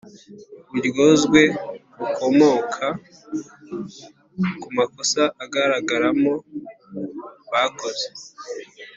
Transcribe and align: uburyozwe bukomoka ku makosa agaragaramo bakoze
uburyozwe 0.69 1.41
bukomoka 1.97 2.85
ku 4.61 4.67
makosa 4.77 5.21
agaragaramo 5.43 6.33
bakoze 7.51 8.07